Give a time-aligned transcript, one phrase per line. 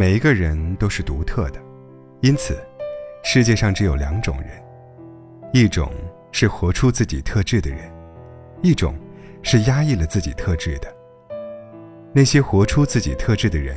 [0.00, 1.60] 每一个人都是独特的，
[2.22, 2.58] 因此，
[3.22, 4.48] 世界上只有两种人：
[5.52, 5.92] 一种
[6.32, 7.80] 是活出自己特质的人，
[8.62, 8.94] 一种
[9.42, 10.90] 是压抑了自己特质的。
[12.14, 13.76] 那些活出自己特质的人，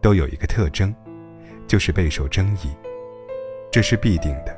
[0.00, 0.94] 都有一个特征，
[1.66, 2.70] 就是备受争议。
[3.68, 4.56] 这是必定的。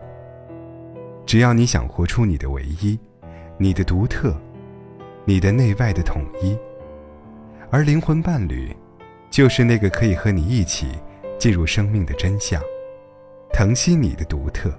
[1.24, 3.00] 只要你想活出你的唯一，
[3.56, 4.36] 你的独特，
[5.24, 6.54] 你的内外的统一，
[7.70, 8.76] 而灵魂伴侣，
[9.30, 10.88] 就是那个可以和你一起
[11.38, 12.62] 进入生命的真相，
[13.52, 14.72] 疼惜你的独特，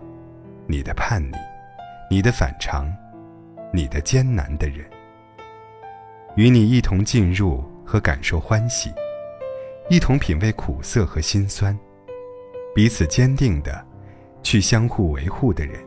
[0.66, 1.38] 你的叛逆，
[2.10, 2.92] 你的反常，
[3.74, 4.86] 你的艰难的人，
[6.36, 7.64] 与你一同进入。
[7.90, 8.92] 和感受欢喜，
[9.90, 11.74] 一同品味苦涩和心酸，
[12.76, 13.82] 彼此坚定的
[14.44, 15.82] 去相互维护的人。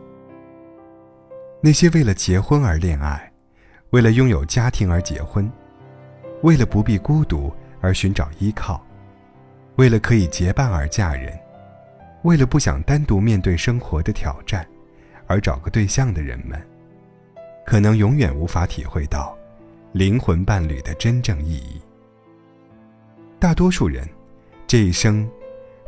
[1.61, 3.31] 那些为了结婚而恋爱，
[3.91, 5.53] 为了拥有家庭而结婚，
[6.43, 8.83] 为了不必孤独而寻找依靠，
[9.81, 11.33] 为了可以结伴而嫁人，
[12.21, 14.67] 为了不想单独面对生活的挑战
[15.27, 16.63] 而找个对象的人们，
[17.65, 19.35] 可能永远无法体会到
[19.93, 21.81] 灵魂伴侣的真正意义。
[23.39, 24.07] 大多数人，
[24.67, 25.27] 这一生，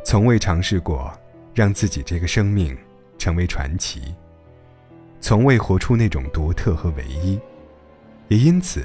[0.03, 1.13] 从未尝试过
[1.53, 2.75] 让自己这个生命
[3.19, 4.15] 成为传奇，
[5.21, 7.39] 从未活出那种独特和唯一，
[8.27, 8.83] 也因此，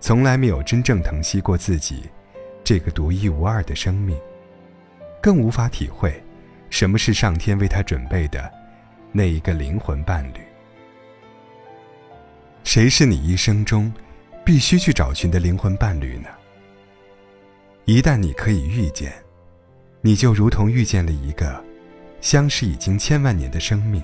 [0.00, 2.10] 从来没有真正疼惜过自己
[2.66, 4.18] 这个独一无二的生命，
[5.22, 6.20] 更无法体会
[6.68, 8.52] 什么是上天为他准备的
[9.12, 10.40] 那一个灵魂伴侣。
[12.64, 13.94] 谁是你一生中
[14.44, 16.28] 必须去找寻的灵魂伴侣呢？
[17.84, 19.12] 一旦你可以遇见，
[20.00, 21.62] 你就如同遇见了一个
[22.20, 24.02] 相识已经千万年的生命，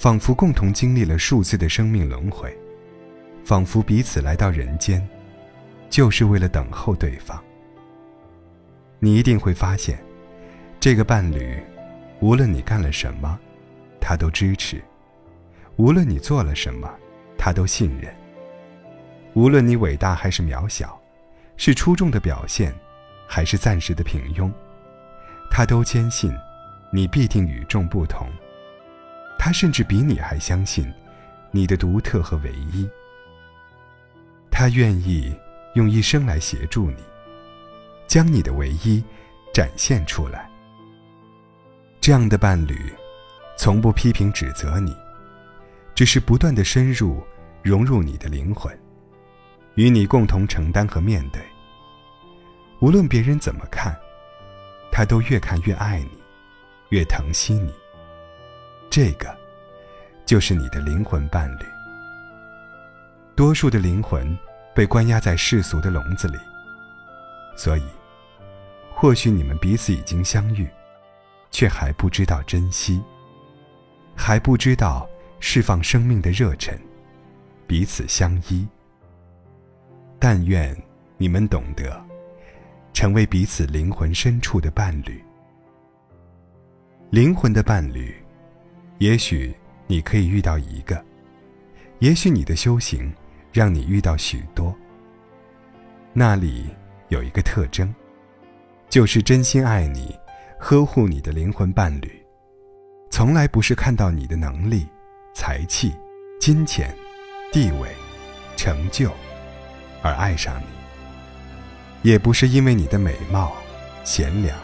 [0.00, 2.52] 仿佛共同经历了数次的生命轮回，
[3.44, 5.08] 仿佛彼此来到人间，
[5.88, 7.42] 就是为了等候对方。
[8.98, 9.98] 你一定会发现，
[10.80, 11.62] 这个伴侣，
[12.20, 13.38] 无论你干了什么，
[14.00, 14.78] 他都支持；
[15.76, 16.90] 无论你做了什么，
[17.36, 18.10] 他都信任；
[19.34, 20.98] 无论你伟大还是渺小。
[21.58, 22.70] 是出众的表现，
[23.26, 24.52] 还是暂时的平庸，
[25.50, 26.30] 他都坚信，
[26.92, 28.28] 你必定与众不同。
[29.38, 30.86] 他甚至比你还相信，
[31.50, 32.86] 你的独特和唯一。
[34.50, 35.34] 他愿意
[35.76, 37.04] 用一生来协助你，
[38.06, 39.04] 将你的唯一
[39.52, 40.50] 展现出来。
[42.00, 42.90] 这样的伴侣，
[43.58, 44.96] 从不批评指责你，
[45.94, 47.22] 只是不断的深入
[47.62, 48.74] 融入你的灵魂。
[49.74, 51.42] 与你共同承担和面对。
[52.80, 53.94] 无论别人怎么看，
[54.90, 56.18] 他都越看越爱你，
[56.88, 57.70] 越疼惜你。
[58.88, 59.36] 这个，
[60.24, 61.66] 就是你的灵魂伴侣。
[63.34, 64.26] 多数的灵魂
[64.76, 66.36] 被关押在世俗的笼子里，
[67.56, 67.82] 所以，
[68.94, 70.68] 或许你们彼此已经相遇，
[71.50, 73.02] 却还不知道珍惜，
[74.14, 75.08] 还不知道
[75.40, 76.78] 释放生命的热忱，
[77.66, 78.68] 彼此相依。
[80.18, 80.76] 但愿
[81.16, 81.98] 你们懂得，
[82.92, 85.24] 成为彼此灵魂深处的伴侣。
[87.08, 88.14] 灵魂的伴侣，
[88.98, 91.02] 也许你可以遇到一个，
[92.00, 93.10] 也许你的修行
[93.56, 94.76] 让你遇到许多。
[96.12, 96.66] 那里
[97.08, 97.94] 有一个特征，
[98.90, 100.14] 就是真心爱你、
[100.58, 102.22] 呵护你的灵魂伴侣，
[103.10, 104.86] 从来不是看到你的能力、
[105.34, 105.94] 才气、
[106.38, 106.94] 金钱、
[107.50, 107.88] 地位、
[108.58, 109.10] 成就。
[110.02, 110.60] 而爱上
[112.02, 113.56] 你，也不是因为你的美貌、
[114.04, 114.54] 贤良、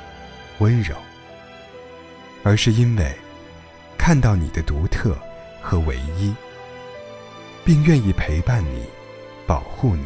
[0.58, 0.94] 温柔，
[2.44, 3.10] 而是因为
[3.96, 5.16] 看到你的独特
[5.62, 6.34] 和唯一，
[7.64, 8.84] 并愿意陪伴你、
[9.46, 10.04] 保护你、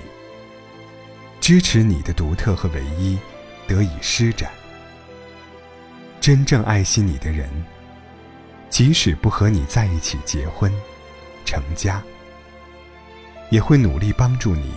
[1.41, 3.19] 支持你的独特和唯一
[3.67, 4.51] 得以施展。
[6.21, 7.49] 真正爱惜你的人，
[8.69, 10.73] 即使不和你在一起结婚、
[11.45, 12.03] 成家，
[13.51, 14.73] 也会努力帮助你。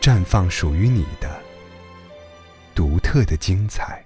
[0.00, 1.40] 绽放属于你的
[2.74, 4.04] 独特的精彩。